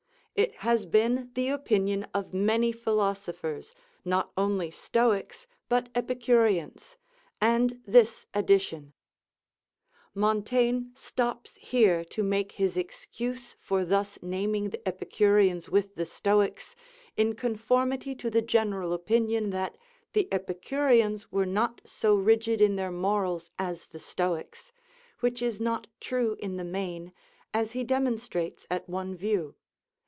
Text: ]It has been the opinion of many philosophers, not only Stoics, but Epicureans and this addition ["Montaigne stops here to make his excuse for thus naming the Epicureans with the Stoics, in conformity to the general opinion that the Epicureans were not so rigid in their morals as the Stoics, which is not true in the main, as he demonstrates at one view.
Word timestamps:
]It 0.51 0.55
has 0.61 0.85
been 0.85 1.29
the 1.35 1.49
opinion 1.49 2.07
of 2.13 2.33
many 2.33 2.71
philosophers, 2.71 3.75
not 4.05 4.31
only 4.37 4.71
Stoics, 4.71 5.45
but 5.67 5.89
Epicureans 5.93 6.97
and 7.41 7.79
this 7.85 8.25
addition 8.33 8.93
["Montaigne 10.15 10.85
stops 10.95 11.57
here 11.57 12.03
to 12.05 12.23
make 12.23 12.53
his 12.53 12.77
excuse 12.77 13.55
for 13.59 13.83
thus 13.85 14.17
naming 14.23 14.69
the 14.69 14.87
Epicureans 14.87 15.69
with 15.69 15.93
the 15.95 16.05
Stoics, 16.05 16.77
in 17.17 17.35
conformity 17.35 18.15
to 18.15 18.29
the 18.31 18.41
general 18.41 18.93
opinion 18.93 19.49
that 19.51 19.77
the 20.13 20.29
Epicureans 20.33 21.29
were 21.31 21.45
not 21.45 21.81
so 21.85 22.15
rigid 22.15 22.61
in 22.61 22.77
their 22.77 22.91
morals 22.91 23.51
as 23.59 23.87
the 23.87 23.99
Stoics, 23.99 24.71
which 25.19 25.41
is 25.41 25.59
not 25.61 25.85
true 25.99 26.35
in 26.39 26.55
the 26.55 26.63
main, 26.63 27.11
as 27.53 27.73
he 27.73 27.83
demonstrates 27.83 28.65
at 28.71 28.87
one 28.89 29.13
view. 29.13 29.55